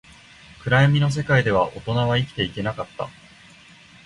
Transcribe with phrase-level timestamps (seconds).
[0.65, 3.07] 暗闇の世界では、大人は生きていけなかった